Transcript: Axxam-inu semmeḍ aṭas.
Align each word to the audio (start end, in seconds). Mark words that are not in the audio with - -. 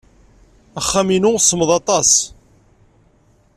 Axxam-inu 0.79 1.31
semmeḍ 1.39 1.69
aṭas. 1.79 2.11